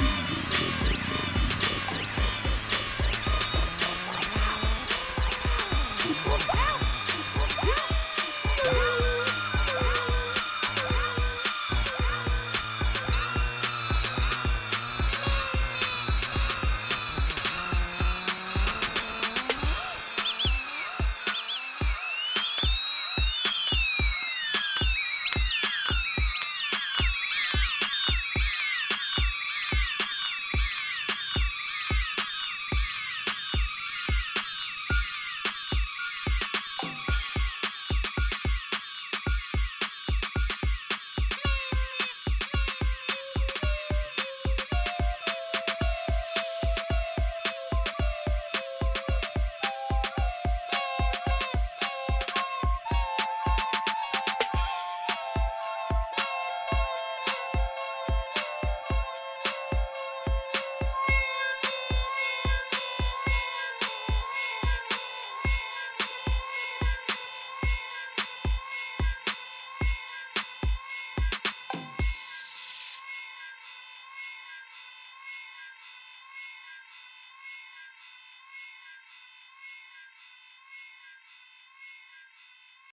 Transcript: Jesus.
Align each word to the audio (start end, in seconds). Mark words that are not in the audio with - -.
Jesus. 0.00 0.39